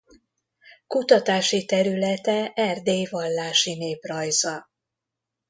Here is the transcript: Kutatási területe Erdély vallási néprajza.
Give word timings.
Kutatási 0.87 1.65
területe 1.65 2.51
Erdély 2.53 3.07
vallási 3.09 3.75
néprajza. 3.77 4.69